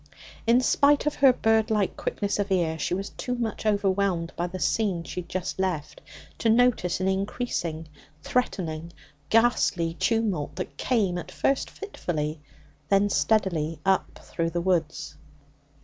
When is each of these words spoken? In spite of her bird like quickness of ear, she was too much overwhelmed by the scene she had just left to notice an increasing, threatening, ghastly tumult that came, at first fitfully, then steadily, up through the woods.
In 0.47 0.61
spite 0.61 1.05
of 1.05 1.13
her 1.13 1.31
bird 1.31 1.69
like 1.69 1.95
quickness 1.95 2.39
of 2.39 2.51
ear, 2.51 2.79
she 2.79 2.95
was 2.95 3.11
too 3.11 3.35
much 3.35 3.67
overwhelmed 3.67 4.33
by 4.35 4.47
the 4.47 4.57
scene 4.57 5.03
she 5.03 5.21
had 5.21 5.29
just 5.29 5.59
left 5.59 6.01
to 6.39 6.49
notice 6.49 6.99
an 6.99 7.07
increasing, 7.07 7.87
threatening, 8.23 8.93
ghastly 9.29 9.93
tumult 9.93 10.55
that 10.55 10.75
came, 10.75 11.19
at 11.19 11.31
first 11.31 11.69
fitfully, 11.69 12.41
then 12.89 13.11
steadily, 13.11 13.77
up 13.85 14.17
through 14.23 14.49
the 14.49 14.59
woods. 14.61 15.17